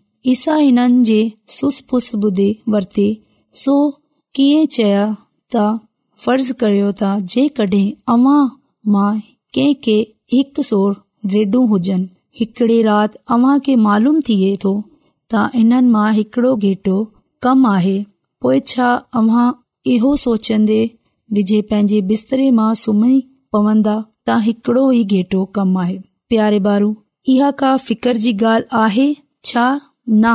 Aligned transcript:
फर्ज़ 6.21 6.51
करियो 6.63 6.89
अव्ह 8.13 8.49
मां 8.95 9.11
के 9.57 10.01
रेड 11.33 11.55
हुजनि 11.71 12.51
थिए 14.27 14.55
थो 14.63 14.73
त 15.33 15.41
हिननि 15.55 15.87
मां 15.89 16.11
हिकड़ो 16.13 16.55
घेटो 16.55 16.97
कम 17.43 17.65
आए 17.71 17.97
पोएं 18.41 18.59
छा 18.67 18.89
अव्हां 19.19 19.51
इहो 19.91 20.15
सोचन्न्न्न्न्न्दे 20.23 20.79
विझे 21.37 21.61
पंहिंजे 21.69 22.01
बिस्तरे 22.11 22.49
मां 22.59 22.73
सुम्ही 22.83 23.13
पवंदा 23.55 23.95
त 24.27 24.37
हिकड़ो 24.47 24.89
ही 24.89 25.03
गेटो 25.13 25.43
कम 25.57 25.77
आ 25.83 25.85
प्यारे 26.33 26.59
बारू 26.69 26.89
इहा 27.35 27.51
का 27.63 27.75
फितर 27.87 28.17
जी 28.25 28.33
गाल 28.45 28.65
न 30.13 30.25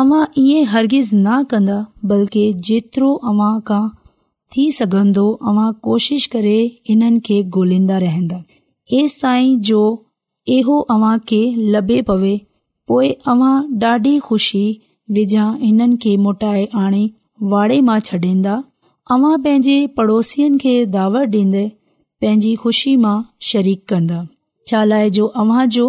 अवां 0.00 0.24
ईअं 0.40 0.64
हर्गिज़ 0.72 1.08
न 1.14 1.36
कन्न्दा 1.50 1.76
बल्कि 2.10 2.42
जेतिरो 2.66 3.08
अव्हां 3.30 3.54
खां 3.70 3.80
थी 4.54 4.62
सघंदो 4.76 5.24
अवां 5.50 5.66
कोशिश 5.86 6.22
करे 6.34 6.52
हिननि 6.88 7.20
खे 7.26 7.36
गोल्हिंदा 7.56 7.96
रहंदा 8.04 8.38
ऐसि 8.98 9.16
ताईं 9.22 11.56
लभे 11.74 11.98
पवे 12.10 12.32
पोए 12.88 13.08
अव्हां 13.32 13.54
डाढी 13.82 14.14
खु़शी 14.28 14.62
वेझा 15.18 15.44
हिननि 15.66 15.96
खे 16.04 16.12
मोटाए 16.28 16.64
आणे 16.84 17.04
वाड़े 17.52 17.78
मां 17.90 17.98
छडींदा 18.08 18.54
अवां 19.16 19.34
पंहिंजे 19.44 19.76
पड़ोसिनि 19.96 20.58
खे 20.62 20.74
दावत 20.96 21.24
डि॒न्दे 21.36 21.64
पंहिंजी 22.20 22.52
खु़शी 22.62 22.92
मां 23.04 23.18
शरीक 23.50 23.80
कन्दा 23.90 24.20
चाला 24.68 24.98
जो 25.20 25.24
अव्हां 25.44 25.66
जो 25.78 25.86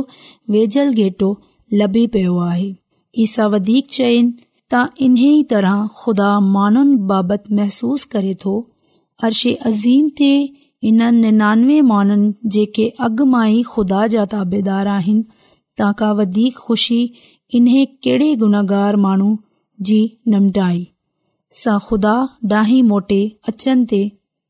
वेझल 0.58 0.88
घेटो 1.04 1.30
लभी 1.84 2.04
पियो 2.18 2.34
आहे 2.52 2.70
ईसा 3.18 3.46
वधीक 3.54 3.88
चइनि 3.92 4.32
त 4.74 4.88
इन्हीअ 5.06 5.44
तरह 5.50 5.86
खुदा 6.00 6.30
माण्हुनि 6.56 6.96
बाबति 7.12 7.54
महसूस 7.56 8.04
करे 8.14 8.34
थो 8.44 8.54
अर्शे 9.28 9.54
अज़ीम 9.70 10.10
ते 10.20 10.28
इननि 10.90 11.18
निनानवे 11.22 11.80
माण्हुनि 11.92 12.30
जेके 12.56 12.88
अॻु 13.08 13.26
मां 13.34 13.48
ई 13.50 13.62
खुदा 13.74 14.06
जा 14.16 14.26
ताबेदार 14.34 14.88
आहिनि 14.98 15.24
तव्हां 15.78 15.94
खां 16.02 16.12
वधीक 16.20 16.58
खु़शी 16.68 17.00
इन्हे 17.60 17.86
कहिड़े 18.08 18.30
गुनाहगार 18.44 18.96
माण्हू 19.08 19.30
जी 19.90 20.00
निमटाई 20.36 20.84
सां 21.64 21.78
खुदा 21.88 22.14
डाही 22.54 22.82
मोटे 22.94 23.22
अचनि 23.50 23.86
ते 23.92 24.04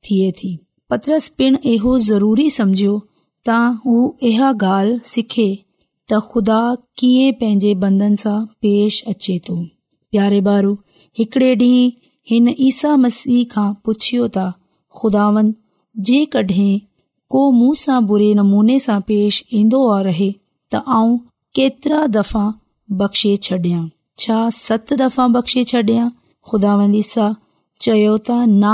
थिए 0.09 0.31
थी 0.41 0.51
पत्रस 0.89 1.29
पिण 1.37 1.57
इहो 1.75 1.97
ज़रूरी 2.09 2.49
सम्झो 2.59 2.93
त 3.49 3.63
हू 3.85 3.95
इहा 4.33 4.53
ॻाल्हि 4.67 4.99
सिखे 5.13 5.49
त 6.09 6.11
ख़ुदा 6.31 6.59
कीअं 6.99 7.31
पंहिंजे 7.39 7.71
बंदन 7.81 8.13
सां 8.23 8.37
पेश 8.65 8.93
अचे 9.11 9.33
त 9.47 9.47
प्यारे 10.13 10.39
बारू 10.47 10.71
हिकड़े 11.19 11.49
ॾींह 11.55 11.93
हिन 12.31 12.45
ईसा 12.69 12.91
मसीह 13.03 13.41
खां 13.51 13.65
पुछियो 13.87 14.23
त 14.37 14.37
ख़ुदा 14.99 15.25
सां 18.85 18.99
पेश 19.11 19.33
इन्दो 19.59 19.79
रहे 20.09 20.29
त 20.31 20.73
आउं 20.99 21.13
केतिरा 21.59 22.01
दफ़ा 22.15 22.45
बख़्शे 23.03 23.33
छॾां 23.49 23.83
छा 24.25 24.39
सत 24.61 24.87
दफ़ा 25.03 25.27
बख़्शे 25.37 25.63
छडं 25.73 26.09
ख़ुदावन 26.49 26.89
ईसा 27.03 27.27
चयो 27.83 28.15
त 28.17 28.27
न 28.45 28.65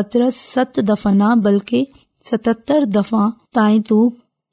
पत्र 0.00 0.20
सत 0.40 0.74
दफ़ा 0.92 1.10
न 1.22 1.24
बल्कि 1.48 1.80
सततरि 2.32 2.86
दफ़ा 2.98 3.22
ताईं 3.60 3.80
तूं 3.90 4.04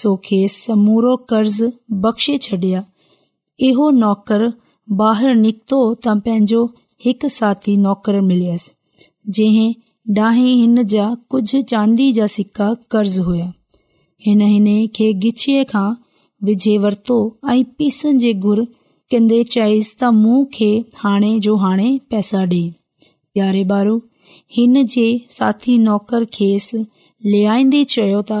सो 0.00 0.14
खेस 0.26 0.54
समूरो 0.66 1.14
कर्ज़ 1.30 1.62
बख़्शे 2.04 2.36
छडि॒या 2.44 2.82
इहो 3.66 3.88
नौकर 4.02 4.40
बीक्तो 5.00 5.78
त 6.06 6.14
पंहिंजो 6.28 6.62
हिकु 7.04 7.28
साथी 7.38 7.76
नौकर 7.82 8.20
मिलस 8.30 8.64
जा 9.38 10.30
हिन 10.38 10.82
जा 10.94 11.04
कुझ 11.34 11.48
चांदी 11.74 12.06
जा 12.18 12.26
सिका 12.36 12.68
कर्ज़ 12.94 13.20
हुया 13.28 13.46
हिन 14.26 14.42
खे 14.98 15.12
गिचीअ 15.26 15.66
खां 15.74 15.86
विझे 16.48 16.74
वरतो 16.86 17.18
ऐ 17.50 17.56
पीस 17.78 18.00
जे 18.24 18.32
घुर 18.34 18.64
कन्न्न्न्न्न्न्न्न्न्न 19.12 19.52
चयसि 19.54 19.94
त 20.02 20.10
मु 20.24 20.34
खे 20.58 20.70
हाणे 21.04 21.30
जो 21.48 21.56
हाणे 21.66 21.88
पैसा 22.14 22.42
डि॒ 22.52 22.66
प्यारे 23.36 23.62
बारो 23.74 23.94
हिन 24.58 24.76
जे 24.96 25.06
साथी 25.38 25.78
नौकर 25.88 26.26
खेस 26.38 26.70
लेइन्दे 27.34 27.82
चओ 27.96 28.20
ता 28.32 28.40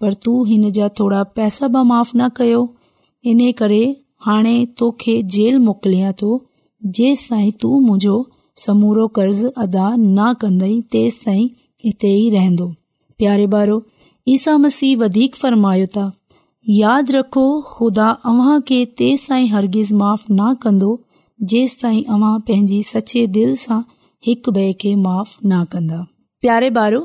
पर 0.00 0.14
तूं 0.24 0.36
हिन 0.48 0.70
जा 0.78 0.88
थोरा 1.00 1.22
पैसा 1.38 1.68
माफ़ 1.92 2.10
न 2.16 2.28
कयो 2.36 2.62
इन 3.32 3.40
करे 3.60 3.84
प्यारे 13.18 13.44
ॿारो 13.56 13.76
ईसा 14.28 14.56
मसीह 14.64 14.96
वधीक 14.98 15.34
फरमायो 15.42 15.86
तव्हां 15.96 16.98
हरगिज़ 19.54 19.94
माफ़ 20.02 20.24
न 20.30 20.52
कंदो 20.62 20.90
जेंस 21.52 21.76
तव्हां 21.84 22.38
पंहिंजी 22.50 23.26
दिलि 23.38 23.56
सां 23.64 23.80
हिकु 24.28 24.52
कंदा 25.76 26.00
ॿारो 26.54 27.04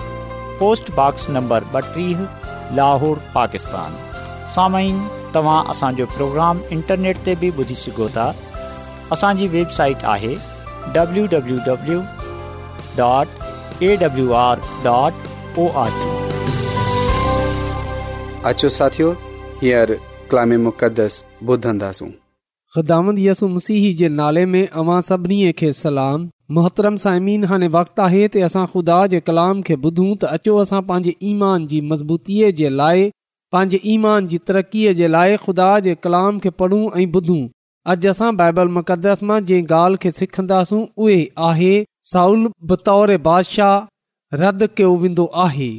पोस्टबॉक्स 0.61 1.29
नंबर 1.35 1.63
ॿटीह 1.75 2.17
लाहौर 2.79 3.21
पाकिस्तान 3.37 3.93
साम्हूं 4.55 5.31
तव्हां 5.35 5.59
असांजो 5.73 6.05
प्रोग्राम 6.17 6.59
इंटरनेट 6.77 7.17
ते 7.29 7.35
बि 7.43 7.49
ॿुधी 7.61 7.75
सघो 7.81 8.07
था 8.19 8.27
असांजी 9.17 9.47
वेबसाइट 9.55 10.03
आहे 10.13 10.35
W 10.99 11.25
W 11.33 11.57
W 11.69 11.99
dot 13.01 13.83
A 13.83 13.95
W 14.05 14.31
R 14.45 14.65
हींअर 19.59 21.07
ॿुधंदासूं 21.53 22.15
ख़ुदि 22.75 23.27
यसु 23.27 23.47
मसीह 23.53 23.93
जे 23.99 24.07
नाले 24.09 24.45
में 24.51 24.65
अवां 24.81 24.99
सभिनी 25.05 25.37
खे 25.61 25.71
सलाम 25.77 26.27
मोहतरम 26.57 26.95
साइमीन 27.03 27.43
हाणे 27.51 27.67
वक़्तु 27.73 28.01
आहे 28.03 28.19
त 28.35 28.43
असां 28.47 28.61
ख़ुदा 28.75 28.99
जे 29.13 29.19
कलाम 29.29 29.61
खे 29.69 29.75
ॿुधूं 29.87 30.05
त 30.21 30.27
अचो 30.37 30.53
असां 30.61 30.79
पंहिंजे 30.91 31.11
ईमान 31.31 31.65
जी 31.73 31.79
मज़बूतीअ 31.89 32.51
जे 32.59 32.69
लाइ 32.81 33.03
पंहिंजे 33.55 33.81
ईमान 33.95 34.29
जी 34.33 34.39
तरक़ीअ 34.51 34.93
जे 35.01 35.09
लाइ 35.15 35.35
खुदा 35.47 35.67
जे 35.87 35.95
कलाम 36.07 36.39
खे 36.45 36.51
पढ़ूं 36.61 36.79
ऐं 37.01 37.07
ॿुधूं 37.19 37.41
अॼु 37.95 38.09
असां 38.13 38.29
बाइबल 38.43 38.71
मुक़दस 38.77 39.23
मां 39.31 39.39
जंहिं 39.51 39.65
ॻाल्हि 39.79 40.01
खे 40.05 40.11
सिखंदासूं 40.21 40.79
उहे 41.07 41.17
आहे 41.49 41.73
साउल 42.13 42.45
बतौर 42.73 43.13
बादशाह 43.27 43.73
रद्द 44.43 44.63
कयो 44.77 44.93
वेंदो 45.05 45.27
आहे 45.47 45.71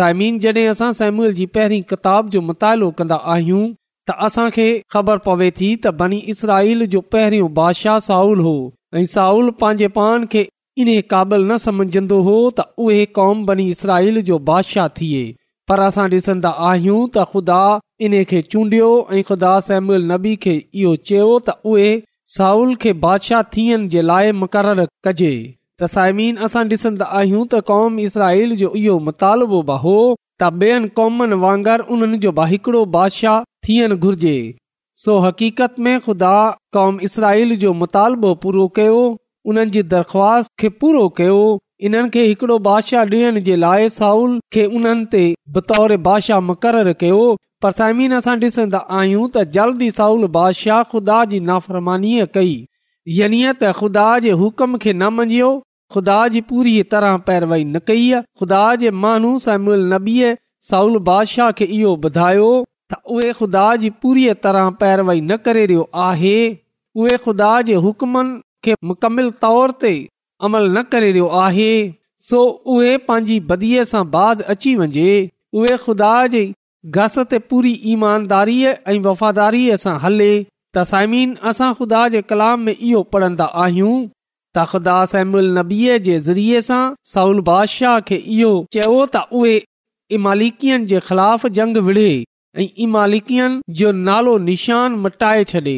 साइमिन 0.00 0.42
जॾहिं 0.46 0.66
असां 0.74 0.90
सेम्यूल 1.02 1.38
जी 1.40 1.46
पहिरीं 1.58 1.80
किताब 1.94 2.34
जो 2.36 2.44
मुतालो 2.50 2.90
कंदा 3.02 3.20
आहियूं 3.36 3.64
त 4.08 4.14
असां 4.28 4.48
खे 4.54 4.64
ख़बर 4.94 5.18
पवे 5.26 5.50
थी 5.58 5.66
त 5.84 5.90
बनी 5.98 6.16
इसराईल 6.32 6.86
जो 6.94 7.00
पहिरियों 7.14 7.50
बादशाह 7.58 7.98
साउल 8.08 8.40
हो 8.46 8.54
ऐं 9.00 9.04
साउल 9.12 9.50
पंहिंजे 9.62 9.88
पान 9.98 10.24
खे 10.32 10.42
इन 10.84 10.90
क़ाबिल 11.12 11.44
न 11.50 11.56
समझंदो 11.66 12.18
हो 12.28 12.34
त 12.40 12.64
उहे 12.86 13.04
क़ौम 13.20 13.44
बनी 13.50 13.66
इसराल 13.76 14.20
जो 14.30 14.38
बादशाह 14.50 14.88
थिए 14.98 15.22
पर 15.70 15.82
असां 15.88 16.06
डि॒संदा 16.14 16.52
आहियूं 16.70 17.00
त 17.00 17.26
ख़ुदा 17.34 17.60
इन 18.06 18.18
खे 18.32 18.42
चूंडियो 18.54 18.88
ऐं 19.18 19.22
ख़ुदा 19.30 19.52
समनी 19.70 20.34
खे 20.46 20.54
इहो 20.62 20.94
चयो 21.10 21.28
त 21.50 21.56
उहे 21.74 21.92
साउल 22.38 22.74
खे 22.84 22.96
बादशाह 23.06 23.48
थियण 23.56 23.88
जे 23.94 24.02
लाइ 24.08 24.32
मुक़ररु 24.40 24.88
कजे 25.08 25.32
त 25.36 25.92
साइमीन 25.94 26.44
असां 26.48 26.64
ॾिसन्दा 26.74 27.10
आहियूं 27.22 27.46
त 27.54 27.62
क़ौम 27.72 28.02
इसराईल 28.08 28.56
जो 28.64 28.72
इहो 28.84 28.98
मुतालबो 29.10 29.62
बि 29.72 29.80
हो 29.86 29.96
कॉमनि 30.50 31.34
वांगर 31.44 31.80
उन्हनि 31.94 32.16
जो 32.24 32.32
हिकिड़ो 32.50 32.84
बादशाह 32.96 33.42
थियण 33.68 33.94
घुर्जे 33.96 34.36
सो 35.04 35.18
हक़ीक़त 35.20 35.74
में 35.84 35.98
ख़ुदा 36.00 36.32
क़ौम 36.72 36.98
इसराईल 37.06 37.56
जो 37.64 37.72
मुतालबो 37.82 38.34
पूरो 38.42 38.66
कयो 38.76 38.98
उन्हनि 39.50 39.70
जी 39.76 39.82
दरख़्वास्त 39.94 40.50
खे 40.60 40.68
पूरो 40.82 41.08
कयो 41.18 41.38
इन्हनि 41.86 42.10
खे 42.14 42.24
हिकड़ो 42.26 42.58
बादशाह 42.66 43.04
ॾियण 43.04 43.38
जे 43.48 43.56
लाइ 43.56 43.88
साउल 43.98 44.38
खे 44.54 44.64
उन्हनि 44.78 45.06
ते 45.14 45.22
बतौर 45.56 45.96
बादशाह 46.08 46.40
मुक़ररु 46.50 46.94
कयो 47.00 47.22
पर 47.62 47.72
साइमीन 47.78 48.18
सां 48.26 48.36
डि॒सन्दा 48.44 48.78
आहियूं 48.98 49.24
त 49.30 49.42
जल्द 49.42 49.52
जल्दी 49.58 49.90
साउल 49.98 50.26
बादशाह 50.38 50.82
ख़ुदा 50.94 51.18
जी 51.32 51.40
नाफ़रमानी 51.50 52.14
कई 52.38 52.54
यनि 53.20 53.42
त 53.48 53.72
ख़ुदा 53.80 54.06
जे 54.26 54.38
हुकम 54.44 54.76
खे 54.86 54.92
न 54.94 55.10
मंझियो 55.18 55.50
ख़ुदा 55.94 56.18
जी 56.34 56.40
पूरी 56.52 56.74
तरह 56.94 57.16
पैरवई 57.30 57.64
न 57.64 57.82
कई 57.92 58.04
ख़ुदा 58.42 59.56
साउल 60.66 60.98
बादशाह 61.06 61.50
खे 61.58 61.66
इहो 61.76 61.92
ॿुधायो 62.08 63.62
जी 63.84 63.88
पूरी 64.04 64.26
तरह 64.44 64.68
पैरवई 64.82 65.16
न 65.20 65.36
करे 65.48 65.64
रहियो 65.70 65.86
आहे 66.10 66.34
उहे 67.04 67.16
ख़ुदा 67.24 69.00
अमल 70.48 70.68
न 70.76 70.84
करे 70.92 71.08
रहियो 71.10 71.26
आहे 71.40 71.66
सो 72.30 72.42
उहे 72.76 72.92
बदीअ 73.50 73.84
सां 73.94 74.04
बाज़ 74.14 74.44
अची 74.56 74.74
वञे 74.82 75.16
उहे 75.62 76.46
घस 77.00 77.18
ते 77.32 77.42
पूरी 77.50 77.74
ईमानदारीअ 77.96 78.72
ऐं 78.92 79.02
वफ़ादारीअ 79.08 79.80
सां 79.86 79.96
हले 80.06 80.30
त 80.30 80.86
साइमीन 80.92 81.34
असां 81.52 81.72
ख़ुदा 81.80 82.04
जे 82.14 82.22
कलाम 82.34 82.64
में 82.68 82.72
इहो 82.76 83.02
पढ़ंदा 83.16 83.50
आहियूं 83.66 83.98
तख़दा 84.56 84.96
समनीअ 85.12 85.96
जे 86.06 86.18
ज़रिये 86.28 86.60
सां 86.68 86.80
साउल 87.12 87.40
बादशाह 87.48 87.98
खे 88.10 88.16
इहो 88.34 88.50
चयो 88.76 88.96
त 89.14 89.22
उहे 89.40 89.54
इमालिकियन 90.16 90.84
जे 90.90 90.98
ख़िलाफ़ 91.08 91.46
जंग 91.58 91.76
विढ़े 91.86 92.10
ऐं 92.56 92.66
इमालिकियुनि 92.86 93.76
जो 93.82 93.92
नालो 94.08 94.36
निशान 94.50 94.98
मटाए 95.06 95.76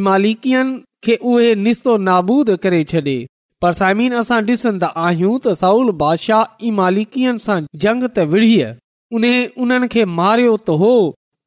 इमालिकियन 0.00 0.70
खे 1.06 1.16
उहे 1.32 1.50
निस्तो 1.66 1.96
नाबूद 2.06 2.54
करे 2.64 2.78
छॾे 2.94 3.16
पर 3.64 3.72
साइमिन 3.80 4.14
असां 4.22 4.38
डि॒सन्दा 4.50 4.90
आहियूं 5.08 5.34
त 5.46 5.54
साउल 5.64 5.92
बादशाह 6.04 6.66
इमालिकियन 6.70 7.42
सां 7.48 7.58
जंग 7.86 8.08
त 8.08 8.24
विढ़ीअ 8.32 8.72
उन 9.18 9.30
उन्हनि 9.66 9.90
खे 9.96 10.04
मारियो 10.22 10.56
त 10.62 10.80
हो 10.84 10.94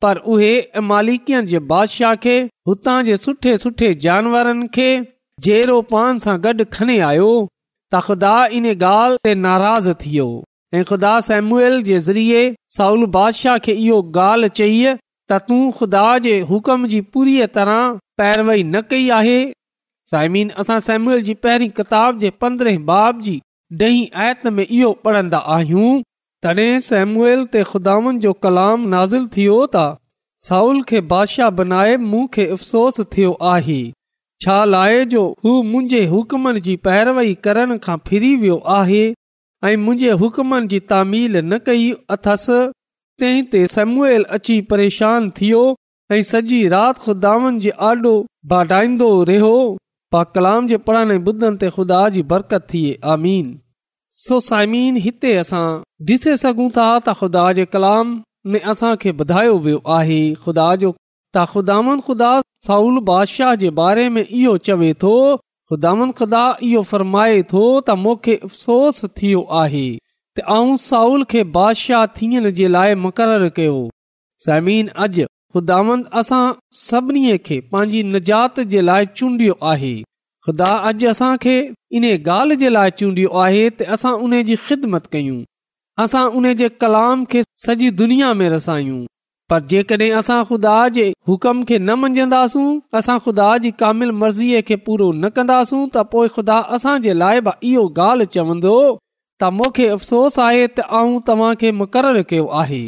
पर 0.05 0.22
उहे 0.36 0.53
इमालिकन 0.84 1.50
जे 1.53 1.60
बादशाह 1.75 2.15
खे 2.27 2.38
हुतां 2.72 2.98
जे 3.10 3.17
सुठे 3.25 3.57
सुठे 3.65 3.91
जानवरनि 4.07 4.67
खे 4.77 4.88
जहिड़ो 5.46 5.82
पान 5.94 6.20
सां 6.22 6.36
गॾु 6.44 6.63
खणे 6.75 6.98
आयो 7.08 7.32
त 7.32 8.00
ख़ुदा 8.06 8.36
इन 8.60 8.65
ॻाल्हि 8.75 9.17
ते 9.27 9.34
नाराज़ 9.48 9.89
थियो 10.03 10.24
ऐं 10.77 10.84
ख़ुदा 10.91 11.12
सेमुएल 11.27 11.75
जे 11.89 12.00
ज़रिए 12.08 12.39
साउल 12.77 13.06
बादशाह 13.17 13.58
खे 13.67 13.74
इहो 13.84 14.00
ॻाल्हि 14.24 14.50
चई 14.62 14.79
त 14.94 15.39
तूं 15.50 15.60
ख़ुदा 15.82 16.06
जे 16.27 17.00
पूरी 17.13 17.36
तरह 17.58 18.00
पैरवई 18.22 18.63
न 18.63 18.82
कई 18.94 19.08
आहे 19.20 19.38
साइमिन 20.12 20.50
असां 20.63 20.79
सेमुएल 20.88 21.22
जी 21.29 21.34
पहिरीं 21.48 21.70
किताब 21.79 22.20
जे 22.25 22.29
पंद्रहें 22.46 22.84
बाब 22.94 23.22
जी 23.29 23.38
ॾहीं 23.86 24.03
आयत 24.25 24.46
में 24.58 24.65
इहो 24.65 24.91
पढ़ंदा 25.06 25.38
आहियूं 25.56 25.91
तड॒हिं 26.46 26.77
सेमुएल 26.88 27.41
ते 27.56 27.63
ख़ुदानि 27.74 28.13
जो 28.25 28.32
कलाम 28.48 28.86
नाज़िल 28.96 29.25
थियो 29.38 29.58
त 29.75 29.82
साउल 30.48 30.79
खे 30.94 31.01
बादशाह 31.13 31.50
बनाए 31.62 31.98
मूं 32.12 32.22
अफ़सोस 32.46 33.00
थियो 33.15 33.32
आहे 33.51 33.79
छा 34.41 34.63
लाहे 34.65 35.03
जो 35.12 35.22
हू 35.44 35.51
मुंहिंजे 35.70 36.03
हुकमनि 36.12 36.60
जी 36.65 36.75
पैरवई 36.88 37.34
करण 37.48 37.77
खां 37.86 37.98
फिरी 38.08 38.36
वियो 38.41 38.58
आहे 38.79 39.03
ऐं 39.70 39.75
मुंहिंजे 39.86 40.12
हुकमनि 40.24 40.67
जी 40.74 40.79
तामील 40.91 41.38
न 41.38 41.58
कई 41.70 41.88
अथसि 42.15 42.60
तंहिं 43.24 43.44
ते 43.56 43.65
समूएल 43.75 44.24
अची 44.39 44.60
परेशान 44.74 45.29
थियो 45.39 45.62
ऐं 46.17 46.22
सॼी 46.32 46.60
राति 46.74 47.01
खुदावनि 47.06 47.60
जे 47.67 47.72
आॾो 47.91 48.13
भाडाईंदो 48.53 49.10
रहियो 49.32 49.56
पा 50.15 50.24
कलाम 50.36 50.67
जे 50.74 50.77
पुराणे 50.89 51.17
बुदनि 51.29 51.58
ते 51.63 51.70
ख़ुदा 51.77 52.01
जी 52.17 52.22
बरकत 52.34 52.67
थिए 52.74 52.94
आमीन 53.13 53.50
सो 54.25 54.39
साइमीन 54.51 54.98
हिते 55.08 55.34
असां 55.46 55.65
ॾिसे 56.13 56.38
सघूं 56.46 56.70
था 56.77 56.88
त 57.00 57.13
ख़ुदा 57.24 57.44
जे 57.58 57.65
कलाम 57.77 58.15
में 58.53 58.62
असां 58.75 58.96
खे 59.03 59.12
ॿुधायो 59.24 59.58
वियो 59.67 59.82
आहे 59.98 60.20
ख़ुदा 60.46 60.67
जो 60.84 60.91
त 61.38 61.44
ख़ुदान 61.53 62.00
ख़ुदा 62.08 62.32
साउल 62.67 63.00
बादशाह 63.10 63.53
जे 63.63 63.70
बारे 63.79 64.08
में 64.15 64.22
इहो 64.24 64.58
चवे 64.67 64.94
थो 65.03 65.12
ख़ुदा 65.72 66.44
इहो 66.67 66.82
फरमाए 66.91 67.41
थो 67.53 67.63
त 67.63 67.98
मूंखे 68.06 68.36
अफ़सोस 68.50 69.01
थियो 69.22 69.41
आहे 69.63 69.86
त 70.01 70.48
आऊं 70.58 70.75
साउल 70.86 71.25
खे 71.34 71.44
बादशाह 71.58 72.06
थियण 72.20 72.50
जे 72.62 72.67
लाइ 72.77 72.96
मुक़ररु 73.06 73.50
कयो 73.60 73.75
ज़मीन 74.48 74.91
अॼु 75.06 75.27
ख़ुदा 75.56 75.77
असां 76.22 76.41
सभिनी 76.82 77.38
खे 77.50 77.60
पंहिंजी 77.75 78.01
निजात 78.15 78.60
जे 78.74 78.82
लाइ 78.89 79.10
चूंडियो 79.20 79.58
आहे 79.74 79.94
ख़ुदा 80.48 80.72
अॼु 80.91 81.12
असां 81.12 81.32
खे 81.46 81.58
इन 82.00 82.08
ॻाल्हि 82.15 82.58
जे 82.65 82.72
लाइ 82.77 82.96
चूंडियो 83.03 83.36
आहे 83.44 83.63
त 83.75 83.91
असां 83.98 84.15
उन 84.29 84.38
जी 84.51 84.58
ख़िदमत 84.70 85.13
कयूं 85.17 85.38
असां 86.08 86.24
उन 86.41 86.50
जे 86.63 86.72
कलाम 86.86 87.29
खे 87.36 87.44
सॼी 87.67 87.91
दुनिया 88.03 88.34
में 88.41 88.48
रसायूं 88.56 89.00
पर 89.51 89.60
जेसूं 89.72 90.13
अफ़सोस 99.89 100.39
आहे 100.39 101.72
मुक़रर 101.72 102.22
कयो 102.29 102.48
आहे 102.62 102.86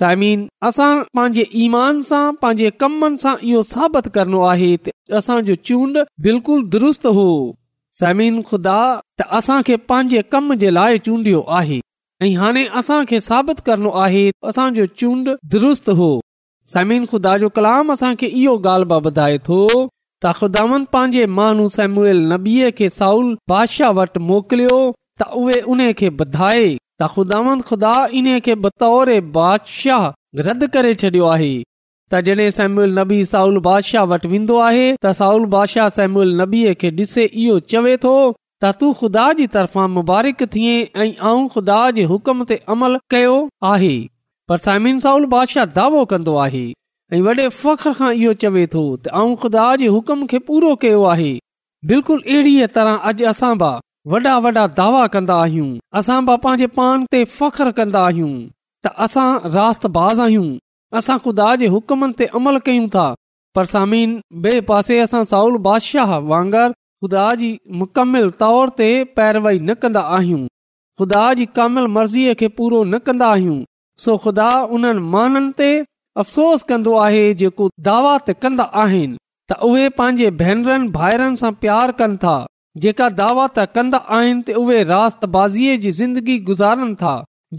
समीन 0.00 0.46
असां 0.68 0.94
पंहिंजे 1.16 1.46
ईमान 1.64 2.00
सां 2.08 2.24
पांजे 2.42 2.70
कम 2.80 3.16
सां 3.22 3.34
इहो 3.50 3.62
साबित 3.72 4.08
करनो 4.16 4.42
आहे 4.52 4.74
असांजो 5.20 5.54
चूंड 5.70 5.98
बिल्कुलु 6.28 6.66
दुरुस्त 6.74 7.06
हो 7.20 7.28
समिन 8.00 8.42
ख़ुदा 8.48 8.78
कम 10.32 10.54
जे 10.64 10.70
लाइ 10.78 10.98
चूंडियो 11.08 11.40
आहे 11.60 11.80
ऐं 12.22 12.36
हाणे 12.40 12.64
असां 12.78 13.00
खे 13.08 13.18
साबित 13.20 13.54
करणो 13.64 13.90
आहे 14.02 14.30
असांजो 14.48 14.84
चूंड 15.00 15.28
दुरुस्त 15.52 15.88
हो 15.98 16.06
समिन 16.72 17.04
ख़ुदा 17.10 17.36
जो 17.38 17.48
कलाम 17.56 17.92
असांखे 17.92 18.26
इहो 18.26 18.56
ॻाल्हि 18.68 19.00
ॿुधाए 19.10 19.36
थो 19.46 19.58
त 20.24 20.32
ख़ुदा 20.36 20.64
माण्हू 21.38 21.66
सेमुएल 21.76 22.20
नबीअ 22.32 22.70
खे 22.78 22.88
साउल 23.00 23.34
बादशाह 23.52 23.90
वटि 23.98 24.20
मोकिलियो 24.28 24.78
त 25.20 25.24
उहे 25.42 25.60
उन 25.74 25.80
खे 25.98 26.08
ॿधाए 26.20 26.64
त 27.00 27.04
ख़ुदावन 27.16 27.60
ख़ुदा 27.68 27.92
इन 28.18 28.28
खे 28.44 28.54
बतौर 28.64 29.12
बादशाह 29.36 30.08
रद्द 30.48 30.64
करे 30.74 30.94
छॾियो 31.02 31.26
आहे 31.34 31.54
त 32.12 32.20
जॾहिं 32.26 32.48
सेम्यूल 32.60 32.98
नबी 32.98 33.24
साउल 33.34 33.58
बादशाह 33.68 34.04
वटि 34.14 34.28
वेंदो 34.32 34.58
आहे 34.70 34.88
त 35.04 35.12
साउल 35.22 35.44
बादशाह 35.58 35.88
सेमुएल 36.00 36.34
नबीअ 36.42 36.74
खे 36.80 36.90
ॾिसे 36.98 37.24
इहो 37.32 37.58
चवे 37.74 37.96
थो 38.08 38.16
त 38.64 38.70
तू 38.80 38.92
ख़ुदा 38.98 39.22
जी 39.38 39.46
तरफ़ा 39.54 39.86
मुबारक 39.94 40.42
थिए 40.52 40.74
ऐं 41.04 41.48
ख़ुदा 41.54 41.78
जे 41.96 42.02
हुकम 42.12 42.44
ते 42.52 42.56
अमल 42.74 42.98
कयो 43.14 43.32
आहे 43.70 43.94
पर 44.48 44.58
सामीन 44.66 45.00
साउल 45.06 45.26
बादशाह 45.34 45.64
दावो 45.78 46.04
कंदो 46.12 46.36
आहे 46.44 46.62
ऐं 47.16 47.20
वॾे 47.26 47.48
फ़ख्र 47.56 47.92
खां 47.98 48.12
इहो 48.22 48.32
चवे 48.44 48.66
थो 48.74 48.84
त 49.06 49.36
ख़ुदा 49.42 49.64
जे 49.82 50.38
पूरो 50.46 50.74
कयो 50.84 51.02
आहे 51.16 51.28
बिल्कुल 51.90 52.22
अहिड़ी 52.22 52.54
तरह 52.78 53.10
अॼु 53.10 53.28
असां 53.34 53.50
बि 53.64 53.70
वॾा 54.14 54.34
वॾा 54.46 54.66
दावा 54.80 55.04
कंदा 55.18 55.36
आहियूं 55.42 55.68
असां 56.02 56.18
बि 56.30 56.36
पंहिंजे 56.46 56.66
पान 56.78 57.04
ते 57.16 57.22
फ़ख्र 57.34 57.70
कंदा 57.80 58.06
आहियूं 58.12 58.32
त 58.86 58.94
असां 59.08 59.26
रात 59.58 59.86
आहियूं 60.06 60.48
असां 61.02 61.18
ख़ुदा 61.28 61.52
जे 61.64 61.70
हुकमनि 61.76 62.18
ते 62.24 62.30
अमल 62.42 62.62
कयूं 62.70 62.88
था 62.98 63.06
पर 63.58 63.70
सामिन 63.76 64.18
ॿिए 64.46 64.68
पासे 64.74 65.00
साउल 65.14 65.62
बादशाह 65.70 66.16
वांगर 66.32 66.74
ख़ुदा 67.02 67.24
जी 67.40 67.48
मुकमिल 67.78 68.28
तौर 68.42 68.68
ते 68.76 68.86
पैरवई 69.18 69.58
न 69.58 69.74
कंदा 69.80 70.02
आहियूं 70.18 70.44
ख़ुदा 71.00 71.24
जी 71.40 71.46
कामिल 71.56 71.86
मर्ज़ीअ 71.96 72.34
खे 72.42 72.48
पूरो 72.60 72.78
न 72.84 72.98
कंदा 73.08 73.26
आहियूं 73.32 73.56
सो 74.04 74.16
ख़ुदा 74.26 74.46
उन्हनि 74.78 75.02
माननि 75.14 75.52
ते 75.58 75.68
अफ़सोस 76.22 76.62
कंदो 76.72 76.94
आहे 77.06 77.24
जेको 77.42 77.68
दावात 77.88 78.30
कंदा 78.46 78.66
आहिनि 78.84 79.18
त 79.50 79.58
उहे 79.70 79.84
पंहिंजे 79.98 80.30
भेनरनि 80.40 80.88
भाइरनि 80.96 81.40
सां 81.42 81.50
प्यार 81.66 81.92
कनि 82.00 82.18
था 82.24 82.34
जेका 82.86 83.10
दावत 83.20 83.60
कंदा 83.74 84.00
आहिनि 84.20 84.40
त 84.48 84.64
उहे 84.64 84.80
रास 84.94 85.20
बाज़ीअ 85.38 85.78
जी 85.86 85.92
ज़िंदगी 86.02 86.38
गुज़ारनि 86.50 86.96
था 87.04 87.12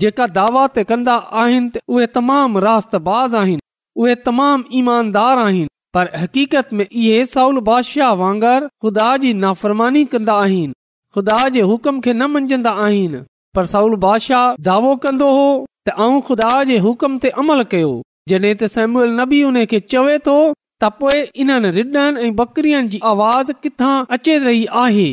जेका 0.05 0.29
दावात 0.41 0.81
कंदा 0.93 1.19
आहिनि 1.45 1.71
त 1.77 1.87
उहे 1.97 2.09
तमामु 2.19 2.65
रास 2.69 2.89
ताज़ 2.97 3.37
आहिनि 3.43 3.65
उहे 4.05 4.17
तमामु 4.29 4.67
ईमानदार 4.81 5.45
आहिनि 5.47 5.73
पर 5.93 6.09
हक़ीक़त 6.17 6.69
में 6.77 6.85
इहे 6.91 7.25
साउल 7.33 7.59
बादशाह 7.69 8.11
वांगुरु 8.21 8.65
ख़ुदा 8.83 9.15
जी 9.25 9.33
नाफ़रमानी 9.43 10.03
कंदा 10.13 10.33
आहिनि 10.45 10.73
ख़ुदा 11.15 11.37
जे 11.57 11.61
हुकुम 11.69 11.99
खे 12.07 12.13
न 12.13 12.25
मञंदा 12.31 12.71
आहिनि 12.85 13.21
पर 13.55 13.65
साउल 13.73 13.95
बादशाह 14.05 14.45
दावो 14.69 14.95
कंदो 15.05 15.29
हो 15.37 15.45
त 15.89 15.93
ऐं 16.05 16.19
खुदा 16.29 16.51
जे 16.71 16.77
हुकम 16.85 17.17
ते 17.23 17.29
अमल 17.43 17.63
कयो 17.75 17.93
जॾहिं 18.31 18.53
त 18.59 18.65
सैम्यूल 18.73 19.15
नबी 19.19 19.41
उन 19.49 19.63
खे 19.73 19.79
चवे 19.93 20.17
थो 20.27 20.35
त 20.81 20.91
पोइ 20.99 21.21
इन 21.43 21.53
रिडनि 21.79 22.25
ऐं 22.27 22.33
बकरियुनि 22.41 22.89
जी 22.95 22.99
आवाज़ 23.13 23.51
किथां 23.67 23.95
अचे 24.17 24.37
रही 24.49 24.65
आहे 24.83 25.07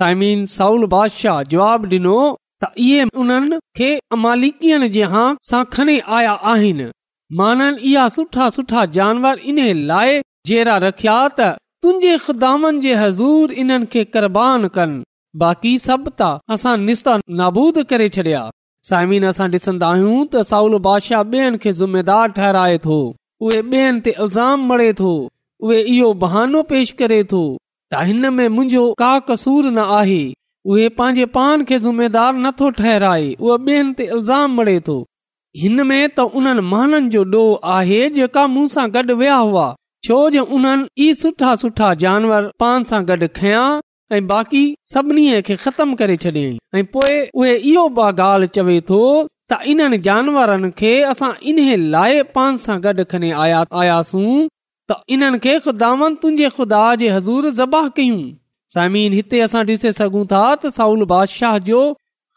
साइमिन 0.00 0.44
साउल 0.56 0.86
बादशाह 0.96 1.42
जवाब 1.54 1.86
डि॒नो 1.94 2.18
त 2.64 2.72
इहे 2.88 3.06
उन्हनि 3.24 3.60
खे 3.80 3.90
मालिकियुनि 4.26 4.92
जे 4.98 5.08
हा 5.16 5.24
सां 5.52 5.62
खणी 5.76 5.98
आया 6.18 6.32
आहिनि 6.54 6.90
माननि 7.32 7.82
इहा 7.92 8.08
सुठा 8.14 8.48
सुठा 8.56 8.84
जानवर 8.96 9.38
इन 9.50 9.58
लाइ 9.86 10.20
जेरा 10.46 10.76
रखिया 10.86 11.16
त 11.38 11.40
तुंहिंजे 11.84 12.16
ख़ुदामनि 12.26 12.80
जे 12.84 12.92
हज़ूर 12.98 13.52
इन्हनि 13.62 13.86
खे 13.94 14.04
कुरबान 14.16 14.66
कनि 14.76 15.02
बाक़ी 15.42 15.72
सभु 15.86 16.10
त 16.20 16.40
असां 16.54 16.76
नाबूद 17.40 17.82
करे 17.92 18.08
छॾिया 18.16 18.42
साइमिन 18.90 19.26
असां 19.30 19.48
डि॒सन्दा 19.54 19.88
आहियूं 19.96 20.22
त 20.26 20.42
साउल 20.50 20.78
बादशाह 20.86 21.24
ॿियनि 21.32 21.58
खे 21.64 21.72
ज़ुमेदार 21.80 22.30
ठहराए 22.38 22.78
थो 22.86 23.00
उहे 23.46 23.60
ॿियनि 23.74 24.00
ते 24.06 24.10
इल्ज़ाम 24.26 24.66
मड़े 24.72 24.92
थो 25.02 25.10
उहे 25.64 25.80
इहो 25.96 26.12
बहानो 26.22 26.62
पेश 26.72 26.92
करे 27.02 27.20
थो 27.34 27.42
त 27.56 28.04
हिन 28.10 28.30
में 28.38 28.48
मुंहिंजो 28.60 28.84
का 29.02 29.10
कसूर 29.32 29.70
न 29.74 29.90
आहे 29.98 30.22
उहे 30.74 30.88
पंहिंजे 31.00 31.26
पान 31.36 31.64
खे 31.70 31.78
ज़ुमेदार 31.90 32.32
नथो 32.46 32.70
ठहराए 32.80 33.28
उहो 33.34 33.60
ॿियनि 33.72 33.94
ते 34.02 34.08
इल्ज़ाम 34.12 34.58
मड़े 34.62 34.78
थो 34.90 34.98
हिन 35.62 35.80
में 35.88 36.00
त 36.16 36.20
उन्हनि 36.38 36.60
महाननि 36.70 37.08
जो 37.10 37.20
ॾोह 37.34 37.68
आहे 37.74 37.98
जेका 38.16 38.46
मूं 38.54 38.66
सां 38.74 38.86
गॾु 38.96 39.14
विया 39.20 39.36
हुआ 39.50 39.62
छो 40.06 40.16
जो 40.34 40.42
उन्हनि 40.56 40.84
ई 41.04 41.12
सुठा 41.20 41.54
सुठा 41.62 41.92
जानवर 42.02 42.48
पान 42.62 42.84
सां 42.90 43.00
गॾु 43.10 43.28
खयां 43.38 43.68
ऐं 44.16 44.20
बाक़ी 44.32 44.62
सभिनी 44.92 45.24
खे 45.48 45.56
ख़तमु 45.64 45.96
करे 46.00 46.16
छॾियईं 46.24 46.58
ऐं 46.80 46.84
पोए 46.96 47.16
उहे 47.34 47.56
इहो 47.72 47.88
चवे 48.58 48.76
थो 48.90 49.00
त 49.52 49.58
इन्हनि 49.74 49.98
जानवरनि 50.08 50.70
खे 50.82 50.92
असां 51.14 51.30
इन 51.52 51.58
लाइ 51.96 52.22
पान 52.36 52.56
सां 52.68 52.78
गॾु 52.88 53.04
खणी 53.14 53.30
आयासीं 53.46 54.30
त 54.90 55.00
इन्हनि 55.16 55.38
खे 55.46 55.58
ख़ुदा 55.68 55.92
खुदा 56.56 56.86
जे 57.04 57.08
हज़ूर 57.16 57.50
ज़बाह 57.62 57.88
कयूं 58.00 58.20
समीन 58.78 59.12
हिते 59.20 59.40
असां 59.48 59.64
ॾिसी 59.72 59.92
सघूं 60.02 60.26
था 60.36 60.44
त 60.64 60.78
बादशाह 61.14 61.58
जो 61.70 61.84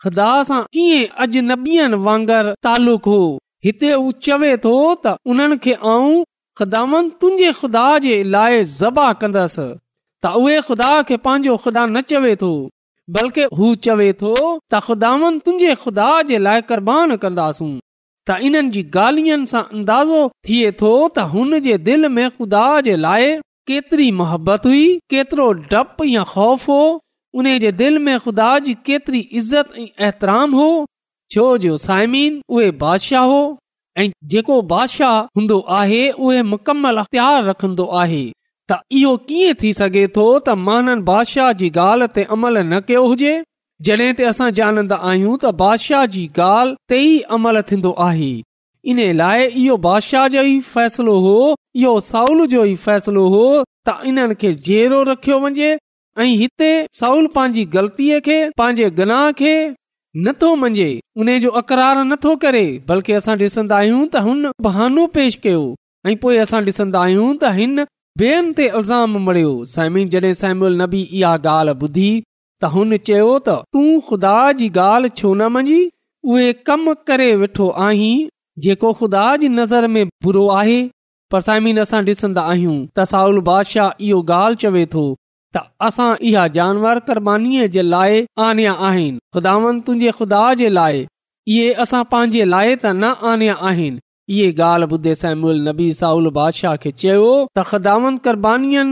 ख़ुदा 0.04 0.32
सां 0.48 0.60
कीअं 0.76 1.12
अज 1.24 1.38
न 1.38 1.98
वांगर 2.08 2.50
तालुक़ु 2.66 3.14
हो 3.14 3.24
हिते 3.66 3.92
उहो 3.94 4.12
चवे 4.28 4.52
थो 4.66 4.74
त 5.06 5.16
उन्हनि 5.34 5.58
खे 5.66 5.74
आऊं 5.94 6.14
ख़ुदा 6.60 6.84
ख़ुदा 7.62 7.84
जे 8.06 8.14
लाइ 8.36 8.64
ज़बा 8.84 9.08
कंदसि 9.24 9.66
त 9.66 10.32
उहे 10.44 10.56
ख़ुदा 10.68 10.92
खे 11.10 11.18
पंहिंजो 11.26 11.56
ख़ुदा 11.66 11.84
न 11.86 12.02
चवे 12.12 12.32
थो 12.44 12.52
बल्कि 13.18 13.48
हू 13.60 13.74
चवे 13.88 14.08
थो 14.22 14.32
त 14.38 14.80
ख़ुदान 14.88 15.28
तुंहिंजे 15.44 15.76
ख़ुदा 15.84 16.08
जे 16.32 16.40
लाइ 16.48 16.62
क़ुर्बान 16.72 17.16
कंदस 17.26 17.62
त 17.68 18.40
इन्हनि 18.52 18.74
जी 18.78 18.84
गालियुनि 18.96 19.52
सां 19.56 19.64
अंदाज़ो 19.80 20.24
थिए 20.50 20.72
थो 20.86 20.94
त 20.94 21.28
हुन 21.36 21.60
जे 21.68 21.78
दिल 21.92 22.12
में 22.18 22.26
ख़ुदा 22.40 22.66
जे 22.88 22.96
लाइ 23.10 23.30
केतिरी 23.72 24.10
मोहबत 24.24 24.70
हुई 24.74 24.84
केतिरो 25.16 25.52
डपु 25.76 26.10
या 26.16 26.28
ख़ौफ़ 26.34 26.70
हो 26.76 26.82
उन 27.36 27.58
जे 27.60 27.72
दिलि 27.80 27.98
में 28.04 28.18
ख़ुदा 28.20 28.58
जी 28.68 28.74
केतरी 28.86 29.20
इज़त 29.40 29.74
ऐं 29.78 29.86
ऐतराम 30.08 30.54
हो 30.56 30.70
छो 31.32 31.46
जो 31.66 31.78
साइमीन 31.78 32.42
उहे 32.50 32.70
बादशाह 32.84 33.24
हो 33.32 33.42
ऐं 34.00 34.10
जेको 34.32 34.62
बादशाह 34.74 35.20
हूंदो 35.38 35.60
आहे 35.80 36.10
उहे 36.12 36.42
मुकमल 36.54 36.98
अख़्तार 37.02 37.44
रखंदो 37.50 37.86
आहे 38.02 38.24
त 38.72 38.80
इहो 39.02 39.16
कीअं 39.30 39.54
थी 39.64 39.74
सघे 39.82 40.08
थो 40.16 40.26
त 40.40 40.56
माननि 40.66 41.02
बादशाह 41.12 41.52
जी 41.62 41.70
ॻाल्हि 41.84 42.08
ते 42.18 42.24
अमल 42.36 42.58
न 42.64 42.80
कयो 42.90 43.06
हुजे 43.12 43.34
जॾहिं 43.88 44.12
त 44.18 44.30
असां 44.32 44.50
ॼाणंदा 44.62 45.00
आहियूं 45.12 45.36
त 45.44 45.52
बादशाह 45.64 46.06
जी 46.16 46.28
ॻाल्हि 46.40 46.76
ते 46.94 47.00
ई 47.14 47.20
अमल 47.38 47.62
थींदो 47.74 47.92
आहे 48.08 48.32
इन 48.92 49.04
लाइ 49.22 49.46
इहो 49.64 49.78
बादशाह 49.86 50.28
जो 50.36 50.42
ई 50.54 50.60
फ़ैसिलो 50.74 51.18
हो 51.28 51.36
इहो 51.84 51.94
साउल 52.12 52.46
जो 52.56 52.66
ई 52.66 52.76
फ़ैसिलो 52.88 53.28
हो 53.38 53.44
त 53.90 53.96
इन्हनि 54.14 54.40
खे 54.46 54.54
जहिड़ो 54.70 55.02
रखियो 55.14 55.40
वञे 55.46 55.72
ऐं 56.18 56.26
हिते 56.38 56.70
साउल 57.00 57.28
पंहिंजी 57.36 57.64
ग़लतीअ 57.76 58.20
खे 58.28 58.38
पंहिंजे 58.58 58.90
गनाह 59.00 59.30
खे 59.42 59.52
नथो 60.26 60.54
मञे 60.62 60.88
उन 61.20 61.38
जो 61.40 61.50
अकरार 61.62 62.04
नथो 62.06 62.36
करे 62.44 62.64
बल्कि 62.88 63.14
असां 63.20 63.36
ॾिसंदा 63.42 63.78
आहियूं 63.82 64.02
त 64.14 64.24
हुन 64.28 64.52
बहानो 64.68 65.04
पेश 65.18 65.36
कयो 65.44 65.62
ऐं 66.12 66.16
पोइ 66.24 66.38
असां 66.46 66.62
ॾिसंदा 66.72 67.02
आहियूं 67.08 67.28
त 67.44 67.52
हिन 67.60 67.86
बेम 68.24 68.52
ते 68.60 68.68
अल्ज़ाम 68.80 69.18
मड़ियो 69.28 69.52
साइम 69.76 69.98
सबी 70.34 71.02
इहा 71.02 71.32
ॻाल्हि 71.46 71.78
ॿुधी 71.86 72.10
त 72.64 72.72
हुन 72.78 72.98
चयो 73.10 73.30
त 73.50 73.60
तूं 73.78 73.88
ख़ुदा 74.10 74.34
जी 74.62 74.70
ॻाल्हि 74.88 75.16
छो 75.22 75.34
न 75.34 75.52
मञी 75.58 75.80
उहे 76.32 76.52
कम 76.70 76.92
करे 77.12 77.30
वेठो 77.46 77.70
आहीं 77.88 78.16
जेको 78.66 78.92
ख़ुदा 79.02 79.26
जी 79.44 79.50
नज़र 79.62 79.88
में 79.94 80.04
बुरो 80.24 80.48
आहे 80.62 80.82
पर 81.32 81.48
साइमीन 81.50 81.80
असां 81.88 82.02
ॾिसंदा 82.12 82.50
आहियूं 82.56 82.78
त 82.98 83.10
साउल 83.16 83.40
बादशाह 83.54 84.06
इहो 84.10 84.24
ॻाल्हि 84.42 84.64
चवे 84.66 84.86
थो 84.98 85.08
त 85.56 85.60
असां 85.88 86.10
इहा 86.30 86.46
जानवर 86.58 87.00
क़रबानी 87.08 87.62
जे 87.76 87.82
लाइ 87.92 88.18
आनिया 88.48 88.74
आहिनि 88.88 89.20
खुदावन 89.38 89.80
तुंहिंजे 89.86 90.12
खुदा 90.18 90.42
जे 90.62 90.70
लाइ 90.78 91.00
इहे 91.54 91.70
असां 91.86 92.02
पंहिंजे 92.12 92.44
लाइ 92.54 92.76
त 92.84 92.92
न 92.92 93.30
आनिया 93.34 93.56
आहिनि 93.72 94.00
इहे 94.36 94.50
ॻाल्हि 94.64 94.90
ॿुधे 94.98 95.14
नबी 95.70 95.86
साउल 96.02 96.30
बादशाह 96.40 96.76
खे 96.84 96.92
चयो 97.04 97.30
त 97.58 97.64
ख़ुदान 97.70 98.18
क़ुर 98.26 98.84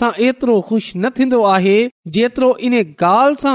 सां 0.00 0.10
एतिरो 0.26 0.56
ख़ुशि 0.68 0.98
न 0.98 1.10
थींदो 1.16 1.38
आहे 1.54 1.76
जेतिरो 2.16 2.50
इन 2.68 2.74
ॻाल्हि 2.82 3.40
सां 3.44 3.54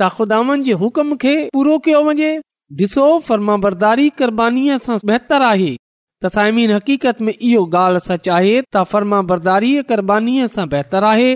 त 0.00 0.10
ख़ुदावन 0.18 0.62
जे 0.70 0.76
हुकुम 0.84 1.12
खे 1.26 1.34
पूरो 1.58 1.78
कयो 1.86 2.04
वञे 2.10 2.30
ॾिसो 2.84 3.06
फर्मा 3.28 3.56
बरदारी 3.66 4.08
सां 4.86 4.98
बहितर 5.12 5.48
आहे 5.50 5.72
त 6.22 6.32
हक़ीक़त 6.70 7.26
में 7.26 7.32
इहो 7.34 7.62
ॻाल्हि 7.84 8.06
सच 8.08 8.32
आहे 8.38 8.56
त 8.62 8.86
फर्मा 8.94 9.20
बरदारी 9.34 9.74
क़ुर्बानीअ 9.92 10.48
सां 10.56 10.68
बहितर 10.76 11.06
आहे 11.12 11.28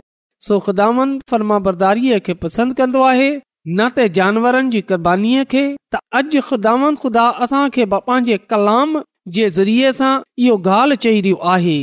सो 0.47 0.59
ख़ुदान 0.67 1.11
फर्मा 1.31 1.59
बरदारीअ 1.65 2.19
खे 2.29 2.35
पसंदि 2.45 2.75
कंदो 2.79 3.03
आहे 3.09 3.27
न 3.35 3.85
त 3.99 4.07
जानवरनि 4.17 4.71
जी 4.77 4.81
क़बानीअ 4.93 5.43
खे 5.53 5.61
त 5.67 5.99
अॼु 6.21 6.41
ख़ुदावन 6.47 6.97
ख़ुदा 7.03 7.27
असां 7.47 7.61
खे 7.77 7.85
पंहिंजे 7.93 8.39
कलाम 8.53 8.97
जे 9.37 9.45
ज़रिये 9.59 9.93
सां 9.99 10.09
इहो 10.47 10.57
ॻाल्हि 10.79 10.97
चई 11.07 11.21
रहियो 11.29 11.39
आहे 11.53 11.77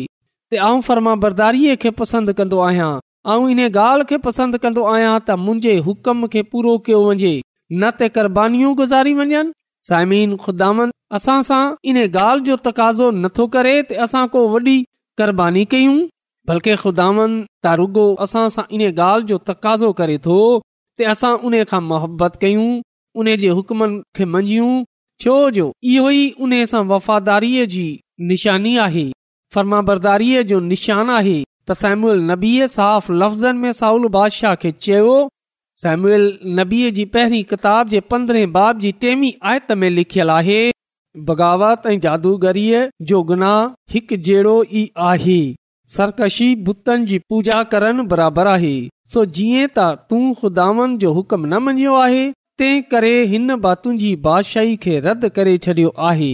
ते 0.51 0.59
आउं 0.69 0.81
फर्मा 0.89 1.13
बरदारीअ 1.25 1.77
खे 1.85 1.93
पसंदि 2.01 2.35
कंदो 2.41 2.59
आहियां 2.65 2.89
ऐं 3.35 3.47
इन 3.55 3.63
ॻाल्हि 3.69 4.09
खे 4.11 4.19
पसंदि 4.27 4.61
कन्दो 4.67 4.83
आहियां 4.97 5.13
त 5.15 5.39
मुंहिंजे 5.47 5.77
हुकम 5.87 6.27
खे 6.35 6.43
पूरो 6.55 6.75
कयो 6.89 7.01
वञे 7.07 7.31
न 7.39 7.95
ते 8.03 8.13
गुज़ारी 8.81 9.15
वञनि 9.23 9.45
साइमिन 9.93 10.37
ख़ुदान 10.45 10.87
असां 11.19 11.39
सां 11.53 11.63
इन 11.93 12.03
ॻाल्हि 12.09 12.49
जो 12.53 12.59
तकाज़ो 12.69 13.11
नथो 13.25 13.47
करे 13.59 13.75
असां 14.07 14.27
को 14.35 14.47
वॾी 14.55 14.79
क़ुर्बानी 15.23 15.67
कयूं 15.75 15.97
बल्कि 16.49 16.73
ख़ुदान 16.81 17.29
तारुगो 17.65 18.03
असां 18.25 18.43
सां 18.53 18.63
इन 18.75 18.81
ॻाल्हि 18.99 19.25
जो 19.31 19.35
तकाज़ो 19.49 19.89
करे 19.97 20.13
थो 20.27 20.37
असां 21.13 21.31
उन 21.49 21.55
खां 21.71 21.81
मुहबत 21.89 22.37
कयूं 22.43 22.69
उन 23.23 23.31
जे 23.41 23.49
हुक्मनि 23.59 23.99
खे 24.19 24.25
मंझयूं 24.35 24.71
छोजो 25.25 25.65
इहो 25.91 26.09
ई 26.15 26.23
उन 26.47 26.55
सां 26.71 26.81
वफ़ादारीअ 26.93 27.65
जी 27.73 27.83
निशानी 28.31 28.71
आहे 28.85 29.03
फर्माबरदारीअ 29.57 30.41
जो 30.53 30.59
निशान 30.71 31.11
आहे 31.17 31.35
त 31.43 31.77
सेम्यूल 31.83 32.23
नबीआ 32.31 32.69
साफ़ 32.77 33.11
लफ़्ज़नि 33.19 33.61
में 33.67 33.77
साउल 33.81 34.09
बादशाह 34.17 34.57
खे 34.65 34.71
चयो 34.87 35.13
सेम्यूल 35.83 36.27
नबीअ 36.61 36.91
जी 36.99 37.07
पहिरीं 37.17 37.43
किताब 37.53 37.95
जे 37.95 38.01
पंद्रहें 38.15 38.51
बाब 38.59 38.83
जी 38.87 38.93
टेवी 39.05 39.31
आयत 39.53 39.71
में 39.83 39.89
लिखियल 40.01 40.33
आहे 40.39 40.59
बग़ावत 41.31 41.87
ऐं 41.93 41.95
जादूगरीअ 42.09 42.83
जो 43.13 43.21
गुनाह 43.35 43.73
हिकु 43.97 44.21
जहिड़ो 44.31 44.57
ई 44.83 44.85
आहे 45.13 45.41
सरकशी 45.95 46.47
बुतनि 46.65 47.05
जी 47.11 47.17
पूजा 47.29 47.61
करणु 47.69 48.03
बराबरु 48.09 48.49
आहे 48.49 48.73
सो 49.13 49.21
जीअं 49.37 49.69
त 49.77 49.85
तू 50.09 50.17
ख़ुदान 50.41 50.91
जो 51.03 51.13
हुकुम 51.15 51.45
न 51.45 51.61
मञियो 51.67 51.93
आहे 52.01 52.19
तंहिं 52.61 52.83
करे 52.91 53.13
हिन 53.31 53.55
बात 53.63 53.81
तुंहिंजी 53.85 54.11
बादशाही 54.27 54.75
खे 54.83 54.99
रद्द 55.05 55.25
करे 55.37 55.55
छडि॒यो 55.67 55.93
आहे 56.11 56.29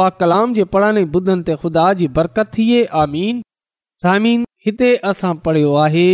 पा 0.00 0.06
कलाम 0.20 0.54
जे 0.58 0.64
पुराणे 0.74 1.04
बुदन 1.16 1.42
ते 1.50 1.56
खुदा 1.64 1.86
जी 2.02 2.08
बरकत 2.20 2.54
थिए 2.58 2.84
आमीन 3.02 3.42
सामीन 4.04 4.46
हिते 4.66 4.92
असां 5.12 5.34
पढ़ियो 5.48 5.74
आहे 5.88 6.06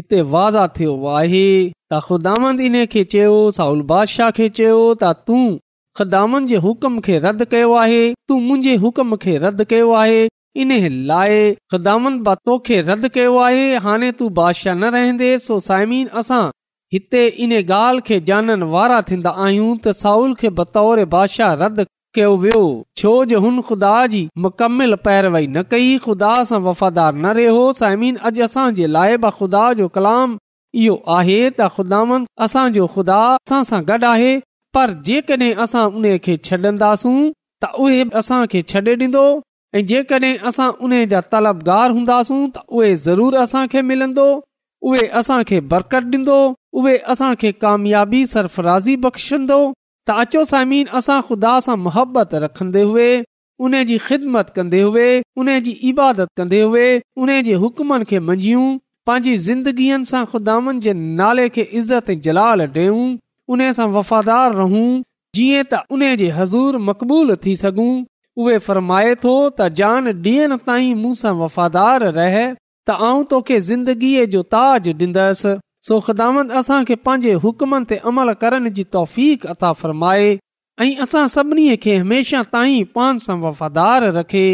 हिते 0.00 0.20
वाज़ा 0.36 0.66
थियो 0.76 0.94
आहे 1.24 1.46
त 1.90 2.04
ख़ुदावंद 2.10 2.64
इन्हे 2.68 2.86
खे 2.96 3.04
चयो 3.16 3.40
साउल 3.62 3.82
बादशाह 3.94 4.36
खे 4.42 4.50
चयो 4.60 4.78
त 5.02 5.16
तूं 5.28 5.42
ख़ुदावन 6.00 6.46
जे 6.52 6.62
हुकम 6.68 7.00
खे 7.08 7.18
रद्द 7.28 7.44
कयो 7.56 7.76
आहे 7.84 8.04
तू 8.30 8.38
मुंहिंजे 8.46 8.76
हुकम 8.86 9.20
खे 9.26 9.40
रद्द 9.46 9.68
कयो 9.76 9.92
आहे 10.04 10.24
इन 10.62 10.70
लाइ 11.08 11.50
खुदाना 11.70 12.34
तोखे 12.48 12.80
रद्द 12.88 13.06
कयो 13.16 13.36
आहे 13.46 13.64
हाणे 13.86 14.10
तू 14.20 14.28
बादशाह 14.38 14.74
न 14.74 14.90
रहंदे 14.94 15.28
सो 15.46 15.58
साइमीन 15.66 16.06
असां 16.20 16.44
हिते 16.94 17.22
इन 17.46 17.52
ॻाल्हि 17.60 18.00
खे 18.08 18.18
जाननि 18.30 18.68
वारा 18.74 19.00
थींदा 19.10 19.30
आहियूं 19.46 19.68
त 19.86 19.94
साउल 20.00 20.34
खे 20.42 20.50
बतौर 20.60 21.04
बादशाह 21.14 21.52
रद्द 21.62 21.80
कयो 22.18 22.30
वियो 22.44 22.62
छो 23.00 23.12
जो 23.32 23.40
हुन 23.46 23.58
ख़ुदा 23.70 23.92
जी 24.12 24.20
मुकमल 24.44 24.94
पैरवई 25.08 25.46
न 25.48 25.62
कई 25.74 25.90
ख़ुदा 26.04 26.32
सां 26.50 26.60
वफ़ादार 26.68 27.10
न 27.16 27.34
रहियो 27.40 27.54
हो 27.58 27.66
साइमीन 27.80 28.16
अॼु 28.30 28.44
असांजे 28.48 28.86
लाइ 28.98 29.16
ब 29.16 29.32
खुदा 29.40 29.64
जो 29.80 29.88
कलाम 29.98 30.38
इहो 30.84 30.94
आहे 31.18 31.38
त 31.42 31.72
ख़ुदान 31.74 32.24
असांजो 32.46 32.86
खुदा 32.94 33.20
असां 33.34 33.62
सां 33.72 33.82
गॾु 33.92 34.08
आहे 34.12 34.32
पर 34.78 34.96
जेकॾहिं 35.10 35.54
असां 35.66 35.84
उन 36.00 36.12
खे 36.28 36.38
छॾंदासूं 36.50 37.18
त 37.64 37.74
उहे 37.88 38.00
बि 38.08 38.18
असां 38.24 38.40
छॾे 38.54 38.84
डि॒ंदो 39.02 39.26
जेकडहिं 39.90 40.38
असां 40.48 40.68
उन 40.88 40.92
जा 41.10 41.20
तलबगार 41.32 41.66
गार 41.74 41.90
हूंदासूं 41.96 42.40
त 42.54 42.58
उहे 42.78 42.92
ज़रूरु 43.06 43.36
असां 43.44 43.64
खे 43.74 43.80
मिलंदो 43.90 44.28
उहे 44.90 45.06
असांखे 45.20 45.58
बरकत 45.72 46.04
ॾींदो 46.14 46.36
उहे 46.80 46.96
असां 47.12 47.32
कामयाबी 47.64 48.24
सरफराज़ी 48.34 48.96
बख़्शंदो 49.06 49.58
त 50.06 50.10
अचो 50.24 50.44
साइमीन 50.52 50.86
असां 50.98 51.20
खुदा 51.30 51.54
सां 51.66 51.76
मुहबत 51.86 52.34
रखन्दे 52.44 52.82
हुए 52.90 53.08
उने 53.68 53.84
जी 53.88 53.96
ख़िदमत 54.08 54.50
कन्दे 54.56 54.80
हुए 54.82 55.08
उने 55.42 55.60
जी 55.66 55.70
इबादत 55.90 56.28
कन्दे 56.40 56.60
हुए 56.62 56.86
उने 57.26 57.40
जे 57.48 57.54
हुकमनि 57.62 58.04
खे 58.10 58.18
मंझूं 58.28 58.66
पंहिंजी 59.10 59.36
ज़िंदगीयुनि 59.48 60.08
सां 60.12 60.24
खुदानि 60.34 60.76
जे 60.88 60.92
नाले 61.20 61.48
खे 61.56 61.66
इज़त 61.82 62.10
जलाल 62.28 62.66
ॾेऊ 62.78 63.02
उन 63.56 63.66
सां 63.80 63.88
वफ़ादार 63.98 64.54
रहूं 64.62 64.86
जीअं 65.40 65.64
त 65.72 65.82
उन 65.96 66.02
जे 66.24 66.28
हज़ूर 66.40 66.76
मक़बूल 66.90 67.34
थी 67.46 67.56
सघूं 67.64 67.90
उहे 68.44 68.56
फ़र्माए 68.66 69.14
थो 69.24 69.32
त 69.58 69.66
जान 69.80 70.08
ॾियण 70.12 70.56
ताईं 70.70 70.94
मूं 71.02 71.12
वफ़ादार 71.36 72.04
रहे 72.16 72.42
त 72.52 72.96
आउं 73.08 73.22
तोखे 73.30 73.60
ज़िंदगीअ 73.68 74.24
जो 74.34 74.42
ताज 74.56 74.88
ॾींदसि 74.94 75.52
सो 75.90 75.98
ख़िदाम 76.08 76.38
असां 76.60 76.80
खे 76.90 76.94
पंहिंजे 77.08 77.32
हुकमनि 77.44 77.84
ते 77.92 77.96
अमल 78.12 78.32
करण 78.44 78.68
जी 78.80 78.84
तौफ़ 78.96 79.18
अता 79.54 79.70
फ़रमाए 79.82 80.28
ऐं 80.84 80.96
असां 81.06 81.24
सभिनी 81.36 81.76
खे 81.86 81.96
हमेशा 82.02 82.42
ताईं 82.56 82.84
पान 82.98 83.18
सां 83.28 83.38
वफ़ादार 83.48 84.08
रखे 84.18 84.44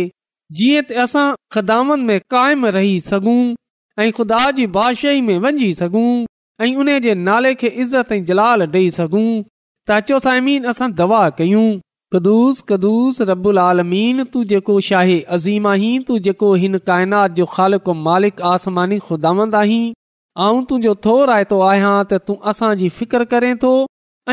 जीअं 0.60 1.26
ख़िदामन 1.56 2.06
में 2.12 2.16
काइम 2.36 2.66
रही 2.80 2.94
सघूं 3.12 3.38
ऐं 4.04 4.10
ख़ुदा 4.20 4.44
जी 4.60 4.66
भाषाई 4.78 5.20
में 5.30 5.36
वञी 5.46 5.72
सघूं 5.84 6.08
ऐं 6.66 6.72
उन 6.82 6.88
नाले 7.28 7.54
खे 7.64 7.68
इज़त 7.86 8.12
ऐं 8.18 8.24
जलाल 8.30 8.66
ॾेई 8.78 8.90
सघूं 9.00 9.28
त 9.42 10.02
अचो 10.02 10.18
साइमीन 10.28 10.72
असां 10.74 10.92
दवा 11.02 11.28
कयूं 11.42 11.68
कदुस 12.14 12.58
कदुस 12.68 13.20
रबुल 13.28 13.58
आलमीन 13.60 14.22
तू 14.32 14.40
जेको 14.48 14.74
शाहे 14.88 15.20
अज़ीम 15.36 15.66
आहीं 15.70 15.98
तू 16.08 16.18
जेको 16.26 16.52
हिन 16.62 16.78
काइनात 16.90 17.38
जो 17.38 17.44
ख़ालको 17.52 17.94
मालिक 18.08 18.42
आसमानी 18.48 18.98
ख़ुदावंद 19.06 19.54
आहीं 19.60 19.84
ऐं 19.90 20.58
तुंहिंजो 20.72 20.94
थो 21.06 21.14
रायतो 21.32 21.60
आहियां 21.70 21.94
त 22.12 22.20
तूं 22.28 22.36
असांजी 22.52 22.88
फिकर 22.98 23.24
करें 23.32 23.54
थो 23.64 23.70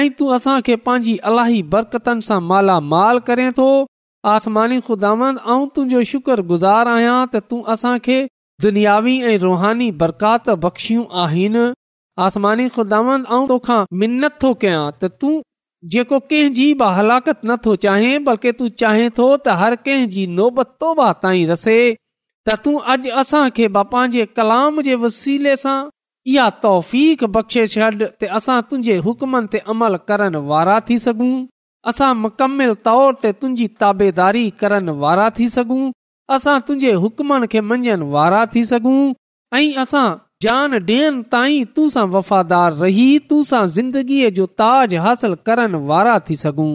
ऐं 0.02 0.06
तूं 0.20 0.28
असांखे 0.40 0.76
पंहिंजी 0.90 1.14
अलाही 1.32 1.62
बरकतनि 1.76 2.28
सां 2.32 2.42
मालामाल 2.52 3.24
करें 3.32 3.46
थो 3.62 3.70
आसमानी 4.36 4.82
खुदांद 4.92 5.24
ऐं 5.26 5.62
तुंहिंजो 5.76 6.06
शुक्रगुज़ार 6.14 6.94
आहियां 7.00 7.16
त 7.34 7.44
तूं 7.54 7.62
असांखे 7.78 8.20
दुनियावी 8.68 9.16
ऐं 9.32 9.38
रुहानी 9.50 9.92
बरकात 10.04 10.56
बख़्शियूं 10.68 11.08
आहिनि 11.28 11.66
आसमानी 12.28 12.70
खुदांद 12.80 13.30
तोखां 13.54 13.84
मिनत 14.04 14.42
थो 14.46 14.54
कयां 14.66 14.84
त 15.04 15.18
तूं 15.24 15.36
जेको 15.88 16.20
कंहिं 16.30 16.52
जी 16.54 16.72
हलाकत 16.96 17.42
नथो 17.46 17.76
चाहे 17.84 18.18
बल्कि 18.28 18.52
तूं 18.60 18.68
चाहे 18.82 19.10
थो 19.20 19.28
त 19.38 19.54
हर 19.62 19.76
कंहिं 19.86 20.28
नोबत 20.40 20.74
तौबा 20.84 21.12
ताईं 21.22 21.46
रसे 21.52 21.78
त 22.50 22.56
तूं 22.66 22.74
अॼु 22.94 23.12
असांखे 23.22 23.68
पंहिंजे 23.76 24.26
कलाम 24.40 24.82
जे 24.88 24.96
वसीले 25.04 25.56
सां 25.64 25.78
इहा 26.34 26.50
तौफ़ 26.66 26.96
बख़्शेश 27.38 27.72
छड 27.78 28.04
ते 28.22 28.26
असां 28.40 28.60
तुंहिंजे 28.72 28.98
हुकमनि 29.08 29.48
ते 29.56 29.60
अमल 29.76 29.96
करण 30.12 30.36
वारा 30.52 30.80
थी 30.90 31.00
सघूं 31.06 31.32
असां 31.94 32.12
मुकमिल 32.26 32.74
तौर 32.90 33.14
ते 33.24 33.32
तुंहिंजी 33.42 33.68
ताबेदारी 33.84 34.46
करण 34.64 34.90
वारा 35.06 35.30
थी 35.40 35.50
सघूं 35.56 35.82
असां 36.40 36.58
तुंहिंजे 36.68 36.92
हुकमनि 37.06 37.48
खे 37.56 37.62
मञनि 37.72 38.10
वारा 38.18 38.46
थी 38.56 38.64
सघूं 38.76 39.00
ऐं 39.62 39.68
असां 39.86 40.08
جان 40.44 40.74
ادين 40.74 41.14
تائي 41.34 41.56
توں 41.78 41.88
سان 41.94 42.10
وفادار 42.14 42.72
رهي 42.82 43.08
توں 43.32 43.40
سان 43.48 43.66
زندگي 43.72 44.20
جو 44.36 44.46
تاج 44.62 44.96
حاصل 45.06 45.34
کرن 45.50 45.74
وارا 45.90 46.18
تھی 46.28 46.36
سگوں 46.44 46.72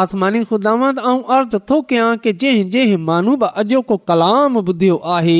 آسماني 0.00 0.40
خداوند 0.50 0.98
آں 1.10 1.16
عرض 1.36 1.54
تھو 1.66 1.80
کہ 2.24 2.32
جے 2.40 2.50
جے 2.74 2.84
مانو 3.08 3.36
با 3.40 3.46
اجو 3.62 3.80
کو 3.92 3.96
کلام 4.10 4.54
بديو 4.66 4.98
آهي 5.16 5.38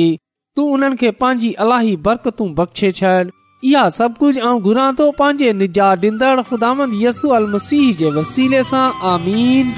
تو 0.59 0.65
انہن 0.77 0.95
کي 1.03 1.11
پاجي 1.19 1.51
الٰهي 1.65 1.93
برکتو 2.09 2.47
بخشے 2.61 2.91
چھن 3.01 3.29
يا 3.73 3.83
سب 3.99 4.09
کچھ 4.23 4.39
آں 4.49 4.55
گراں 4.65 4.91
تو 5.01 5.11
پاجے 5.21 5.51
نجات 5.61 6.01
دندڙ 6.07 6.33
خداوند 6.49 6.93
يسوع 7.03 7.37
المسيح 7.43 7.93
جي 8.01 8.11
وسيلے 8.17 8.63
سان 8.71 8.91
آمين 9.13 9.71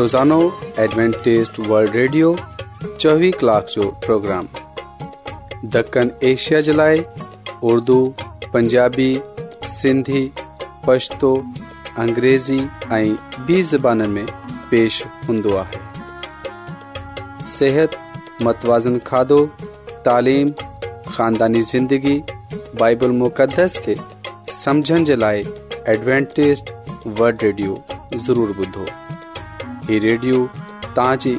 روزانو 0.00 0.40
ایڈونٽيست 0.76 1.60
ورلد 1.68 1.94
ريڊيو 2.02 2.34
चोवीह 2.84 3.32
कलाक 3.40 3.66
जो 3.74 3.88
प्रोग्राम 4.04 4.46
दखण 5.74 6.10
एशिया 6.28 6.60
जे 6.68 6.72
लाइ 6.72 7.02
उर्दु 7.72 7.96
पंजाबी 8.52 9.12
सिंधी 9.78 10.22
पछतो 10.86 11.34
अंग्रेज़ी 12.04 12.58
ऐं 12.92 13.02
ॿी 13.48 13.62
ज़बान 13.70 14.02
में 14.10 14.26
पेश 14.70 15.02
हूंदो 15.28 15.56
आहे 15.62 17.46
सिहत 17.56 17.96
मतवाज़न 18.48 18.98
खाधो 19.08 19.40
तालिम 20.08 20.50
ख़ानदानी 21.08 21.62
ज़िंदगी 21.72 22.16
बाइबल 22.80 23.10
मुक़दस 23.24 23.78
खे 23.86 23.94
समझण 24.62 25.04
जे 25.10 25.16
लाइ 25.16 25.44
एडवेंटेस 25.94 26.64
वड 27.20 27.42
रेडियो 27.44 27.82
ज़रूर 28.28 28.56
ॿुधो 28.58 28.86
ही 30.34 31.38